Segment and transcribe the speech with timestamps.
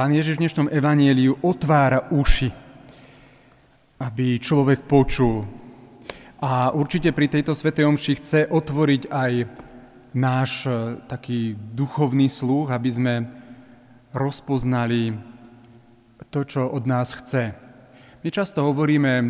[0.00, 2.48] Pán Ježiš v dnešnom evanieliu otvára uši,
[4.00, 5.44] aby človek počul.
[6.40, 9.32] A určite pri tejto svetej omši chce otvoriť aj
[10.16, 13.14] náš e, taký duchovný sluch, aby sme
[14.16, 15.20] rozpoznali
[16.32, 17.52] to, čo od nás chce.
[18.24, 19.28] My často hovoríme e,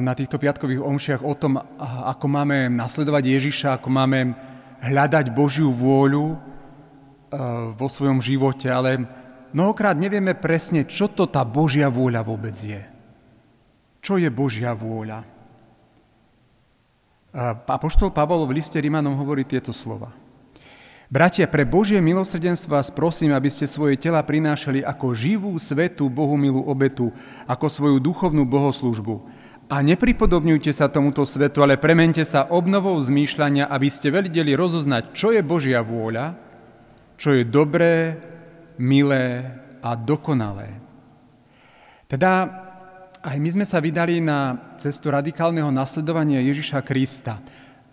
[0.00, 1.60] na týchto piatkových omšiach o tom,
[2.08, 4.32] ako máme nasledovať Ježiša, ako máme
[4.80, 6.36] hľadať Božiu vôľu e,
[7.76, 9.20] vo svojom živote, ale
[9.52, 12.80] mnohokrát nevieme presne, čo to tá Božia vôľa vôbec je.
[14.02, 15.22] Čo je Božia vôľa?
[17.64, 20.12] Apoštol Pavol v liste Rimanom hovorí tieto slova.
[21.12, 26.40] Bratia, pre Božie milosrdenstvo vás prosím, aby ste svoje tela prinášali ako živú, svetú, Bohu
[26.40, 27.12] milú obetu,
[27.44, 29.20] ako svoju duchovnú bohoslužbu.
[29.68, 35.36] A nepripodobňujte sa tomuto svetu, ale premente sa obnovou zmýšľania, aby ste vedeli rozoznať, čo
[35.36, 36.32] je Božia vôľa,
[37.20, 38.16] čo je dobré,
[38.78, 39.44] milé
[39.82, 40.78] a dokonalé.
[42.06, 42.48] Teda
[43.22, 47.38] aj my sme sa vydali na cestu radikálneho nasledovania Ježiša Krista.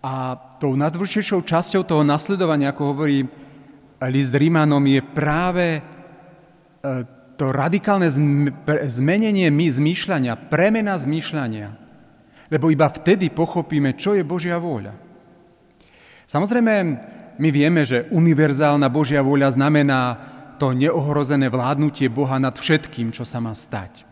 [0.00, 3.28] A tou najdôležitejšou časťou toho nasledovania, ako hovorí
[4.08, 5.80] list Rímanom, je práve e,
[7.36, 8.08] to radikálne
[8.88, 11.68] zmenenie my zmýšľania, premena zmýšľania.
[12.48, 14.96] Lebo iba vtedy pochopíme, čo je Božia vôľa.
[16.24, 16.74] Samozrejme,
[17.36, 20.29] my vieme, že univerzálna Božia vôľa znamená
[20.60, 24.04] to neohrozené vládnutie Boha nad všetkým, čo sa má stať.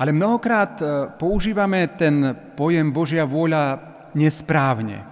[0.00, 0.84] Ale mnohokrát e,
[1.20, 3.76] používame ten pojem Božia vôľa
[4.16, 5.04] nesprávne.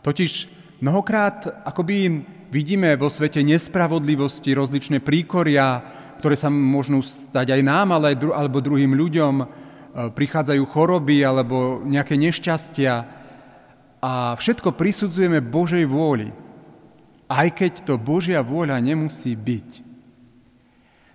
[0.00, 0.48] Totiž
[0.80, 5.84] mnohokrát akoby vidíme vo svete nespravodlivosti rozličné príkoria,
[6.16, 9.34] ktoré sa môžu stať aj nám, ale aj dru- alebo druhým ľuďom.
[9.40, 9.46] E,
[10.16, 12.94] prichádzajú choroby alebo nejaké nešťastia
[14.00, 16.47] a všetko prisudzujeme Božej vôli
[17.28, 19.84] aj keď to Božia vôľa nemusí byť.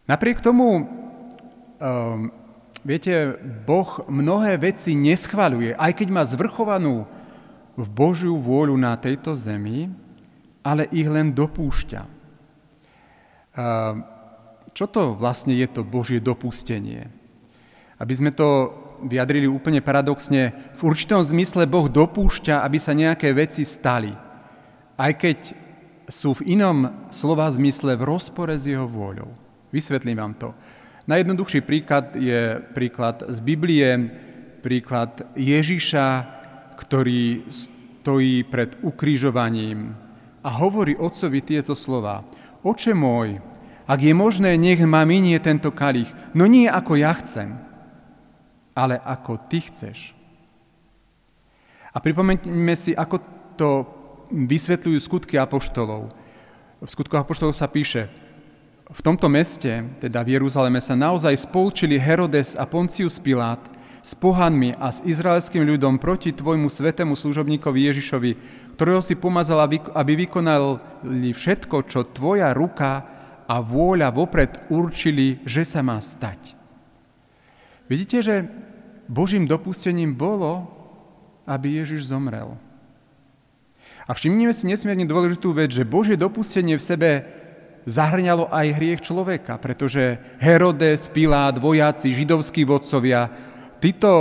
[0.05, 0.85] Napriek tomu,
[1.81, 2.29] um,
[2.85, 3.33] viete,
[3.65, 7.09] Boh mnohé veci neschvaluje, aj keď má zvrchovanú
[7.73, 9.89] v Božiu vôľu na tejto zemi,
[10.61, 12.01] ale ich len dopúšťa.
[13.53, 14.05] Um,
[14.73, 17.09] čo to vlastne je to Božie dopustenie?
[17.97, 18.73] Aby sme to
[19.03, 24.13] vyjadrili úplne paradoxne, v určitom zmysle Boh dopúšťa, aby sa nejaké veci stali.
[24.95, 25.62] Aj keď
[26.07, 29.29] sú v inom slova zmysle v rozpore s jeho vôľou.
[29.71, 30.49] Vysvetlím vám to.
[31.03, 33.89] Najjednoduchší príklad je príklad z Biblie,
[34.63, 36.07] príklad Ježiša,
[36.79, 39.95] ktorý stojí pred ukrižovaním
[40.43, 42.23] a hovorí otcovi tieto slova.
[42.63, 43.43] Oče môj,
[43.83, 47.59] ak je možné, nech ma minie tento kalich, no nie ako ja chcem,
[48.71, 50.15] ale ako ty chceš.
[51.91, 53.17] A pripomeňme si, ako
[53.59, 53.69] to
[54.33, 56.09] vysvetľujú skutky apoštolov.
[56.81, 58.09] V skutkoch apoštolov sa píše,
[58.83, 63.61] v tomto meste, teda v Jeruzaleme, sa naozaj spolčili Herodes a Poncius Pilát
[64.03, 68.31] s pohanmi a s izraelským ľudom proti tvojmu svetému služobníkovi Ježišovi,
[68.75, 69.63] ktorého si pomazal,
[69.95, 73.07] aby vykonali všetko, čo tvoja ruka
[73.47, 76.51] a vôľa vopred určili, že sa má stať.
[77.87, 78.35] Vidíte, že
[79.07, 80.67] Božím dopustením bolo,
[81.47, 82.59] aby Ježiš zomrel.
[84.03, 87.09] A všimnime si nesmierne dôležitú vec, že Božie dopustenie v sebe
[87.87, 93.31] zahrňalo aj hriech človeka, pretože Herodes, Pilát, vojaci, židovskí vodcovia,
[93.79, 94.11] títo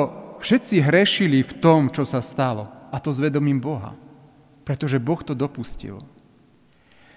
[0.43, 2.71] všetci hrešili v tom, čo sa stalo.
[2.93, 3.95] A to s vedomím Boha.
[4.63, 6.03] Pretože Boh to dopustil.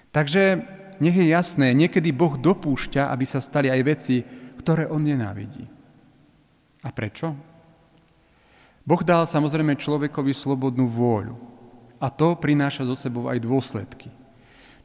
[0.10, 0.64] Takže
[1.04, 4.24] nech je jasné, niekedy Boh dopúšťa, aby sa stali aj veci,
[4.58, 5.68] ktoré On nenávidí.
[6.86, 7.36] A prečo?
[8.86, 11.55] Boh dal samozrejme človekovi slobodnú vôľu.
[12.00, 14.12] A to prináša zo sebou aj dôsledky.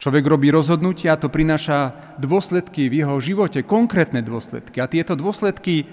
[0.00, 4.80] Človek robí rozhodnutia a to prináša dôsledky v jeho živote, konkrétne dôsledky.
[4.80, 5.84] A tieto dôsledky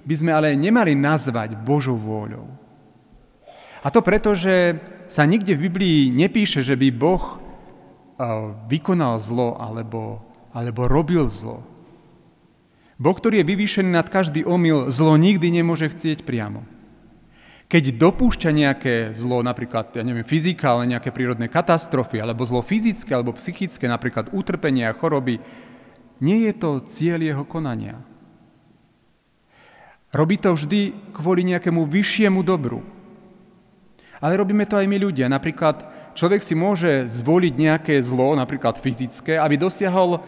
[0.00, 2.48] by sme ale nemali nazvať Božou vôľou.
[3.84, 4.80] A to preto, že
[5.12, 7.24] sa nikde v Biblii nepíše, že by Boh
[8.68, 10.24] vykonal zlo alebo,
[10.56, 11.60] alebo robil zlo.
[13.00, 16.64] Boh, ktorý je vyvýšený nad každý omyl, zlo nikdy nemôže chcieť priamo.
[17.70, 23.30] Keď dopúšťa nejaké zlo, napríklad, ja neviem, fyzikálne, nejaké prírodné katastrofy, alebo zlo fyzické, alebo
[23.38, 25.38] psychické, napríklad utrpenie a choroby,
[26.18, 28.02] nie je to cieľ jeho konania.
[30.10, 32.82] Robí to vždy kvôli nejakému vyššiemu dobru.
[34.18, 35.30] Ale robíme to aj my ľudia.
[35.30, 35.86] Napríklad
[36.18, 40.18] človek si môže zvoliť nejaké zlo, napríklad fyzické, aby dosiahol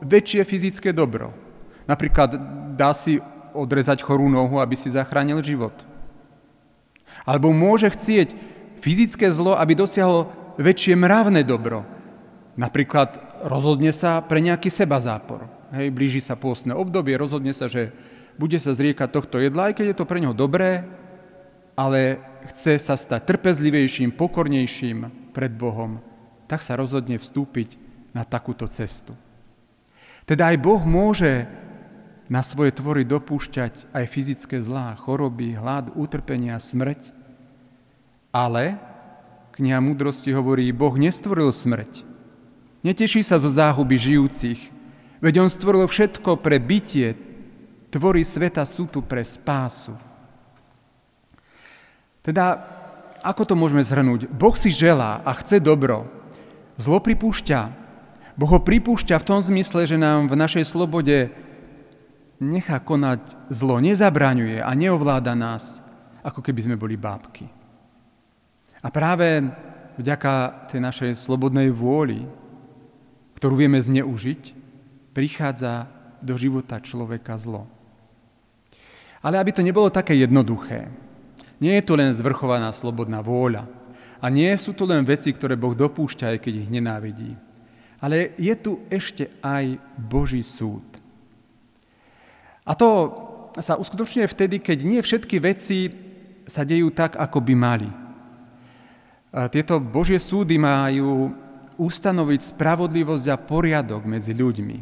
[0.00, 1.36] väčšie fyzické dobro.
[1.84, 2.40] Napríklad
[2.72, 3.20] dá si
[3.52, 5.76] odrezať chorú nohu, aby si zachránil život.
[7.26, 8.32] Alebo môže chcieť
[8.78, 11.82] fyzické zlo, aby dosiahol väčšie mravné dobro.
[12.56, 15.44] Napríklad rozhodne sa pre nejaký seba zápor.
[15.74, 17.92] hej, blíži sa pôstne obdobie, rozhodne sa, že
[18.38, 20.86] bude sa zriekať tohto jedla, aj keď je to pre neho dobré,
[21.76, 22.22] ale
[22.54, 26.00] chce sa stať trpezlivejším, pokornejším pred Bohom,
[26.48, 27.76] tak sa rozhodne vstúpiť
[28.16, 29.12] na takúto cestu.
[30.24, 31.44] Teda aj Boh môže
[32.26, 37.15] na svoje tvory dopúšťať aj fyzické zlá, choroby, hlad, utrpenia, smrť,
[38.36, 38.76] ale
[39.56, 42.04] kniha múdrosti hovorí, Boh nestvoril smrť.
[42.84, 44.68] Neteší sa zo záhuby žijúcich,
[45.24, 47.16] veď On stvoril všetko pre bytie,
[47.88, 49.96] tvory sveta sú tu pre spásu.
[52.20, 52.60] Teda,
[53.24, 54.28] ako to môžeme zhrnúť?
[54.28, 56.04] Boh si želá a chce dobro.
[56.76, 57.60] Zlo pripúšťa.
[58.36, 61.32] Boh ho pripúšťa v tom zmysle, že nám v našej slobode
[62.36, 65.80] nechá konať zlo, nezabraňuje a neovláda nás,
[66.20, 67.55] ako keby sme boli bábky.
[68.86, 69.42] A práve
[69.98, 72.22] vďaka tej našej slobodnej vôli,
[73.34, 74.54] ktorú vieme zneužiť,
[75.10, 75.90] prichádza
[76.22, 77.66] do života človeka zlo.
[79.26, 80.86] Ale aby to nebolo také jednoduché,
[81.58, 83.66] nie je tu len zvrchovaná slobodná vôľa
[84.22, 87.34] a nie sú tu len veci, ktoré Boh dopúšťa, aj keď ich nenávidí.
[87.98, 90.86] Ale je tu ešte aj Boží súd.
[92.62, 93.10] A to
[93.58, 95.90] sa uskutočňuje vtedy, keď nie všetky veci
[96.46, 98.05] sa dejú tak, ako by mali.
[99.30, 101.34] Tieto Božie súdy majú
[101.76, 104.78] ustanoviť spravodlivosť a poriadok medzi ľuďmi.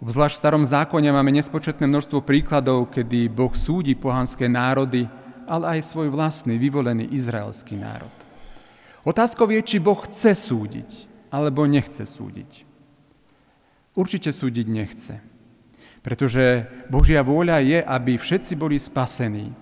[0.00, 5.10] Obzvlášť v starom zákone máme nespočetné množstvo príkladov, kedy Boh súdi pohanské národy,
[5.50, 8.12] ale aj svoj vlastný vyvolený izraelský národ.
[9.02, 10.90] Otázkou je, či Boh chce súdiť,
[11.34, 12.64] alebo nechce súdiť.
[13.98, 15.18] Určite súdiť nechce,
[16.00, 19.52] pretože Božia vôľa je, aby všetci boli spasení.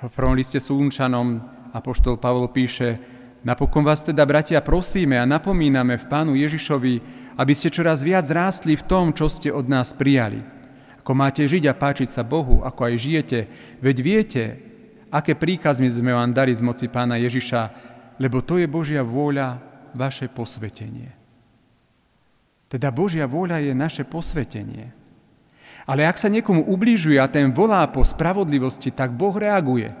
[0.00, 3.02] V prvom liste Súnčanom apoštol Pavol píše,
[3.42, 6.94] napokon vás teda, bratia, prosíme a napomíname v Pánu Ježišovi,
[7.34, 10.38] aby ste čoraz viac rástli v tom, čo ste od nás prijali.
[11.02, 13.38] Ako máte žiť a páčiť sa Bohu, ako aj žijete,
[13.82, 14.44] veď viete,
[15.10, 17.62] aké príkazmy sme vám dali z moci pána Ježiša,
[18.22, 19.58] lebo to je Božia vôľa,
[19.94, 21.14] vaše posvetenie.
[22.66, 24.90] Teda Božia vôľa je naše posvetenie.
[25.84, 29.92] Ale ak sa niekomu ubližuje a ten volá po spravodlivosti, tak Boh reaguje.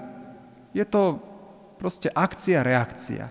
[0.74, 1.22] Je to
[1.84, 3.28] proste akcia, reakcia.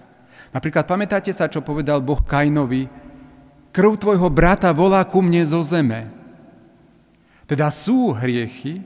[0.54, 2.86] Napríklad pamätáte sa, čo povedal Boh Kainovi?
[3.74, 6.14] Krv tvojho brata volá ku mne zo zeme.
[7.50, 8.86] Teda sú hriechy,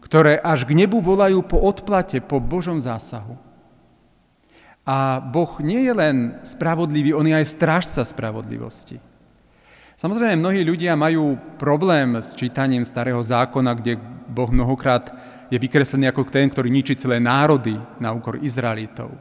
[0.00, 3.36] ktoré až k nebu volajú po odplate, po Božom zásahu.
[4.88, 8.96] A Boh nie je len spravodlivý, on je aj strážca spravodlivosti.
[10.00, 14.00] Samozrejme, mnohí ľudia majú problém s čítaním starého zákona, kde
[14.32, 15.12] Boh mnohokrát
[15.52, 19.12] je vykreslený ako ten, ktorý ničí celé národy na úkor Izraelitov.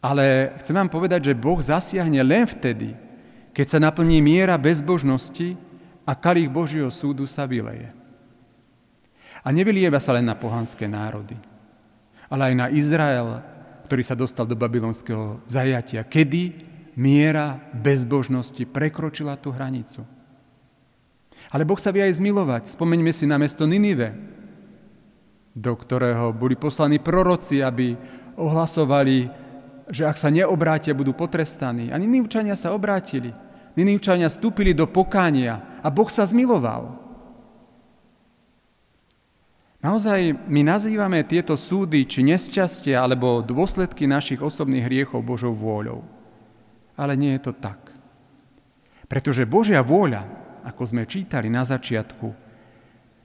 [0.00, 2.96] Ale chcem vám povedať, že Boh zasiahne len vtedy,
[3.52, 5.60] keď sa naplní miera bezbožnosti
[6.08, 7.92] a kalich Božieho súdu sa vyleje.
[9.44, 11.36] A nevylieva sa len na pohanské národy,
[12.32, 13.44] ale aj na Izrael,
[13.84, 16.00] ktorý sa dostal do babylonského zajatia.
[16.00, 16.56] Kedy
[16.96, 20.00] miera bezbožnosti prekročila tú hranicu.
[21.52, 22.72] Ale Boh sa vie aj zmilovať.
[22.72, 24.39] Spomeňme si na mesto Ninive,
[25.54, 27.94] do ktorého boli poslaní proroci, aby
[28.38, 29.28] ohlasovali,
[29.90, 31.90] že ak sa neobrátia, budú potrestaní.
[31.90, 33.34] A Ninivčania sa obrátili.
[33.74, 36.98] Ninivčania vstúpili do pokánia a Boh sa zmiloval.
[39.80, 46.04] Naozaj my nazývame tieto súdy či nesťastie alebo dôsledky našich osobných hriechov Božou vôľou.
[47.00, 47.96] Ale nie je to tak.
[49.08, 50.28] Pretože Božia vôľa,
[50.68, 52.28] ako sme čítali na začiatku,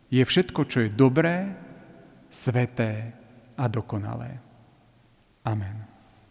[0.07, 1.64] je všetko, čo je dobré,
[2.29, 3.13] sveté
[3.57, 4.39] a dokonalé.
[5.45, 5.94] Amen.